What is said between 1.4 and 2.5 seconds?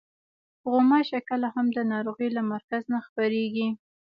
هم د ناروغۍ له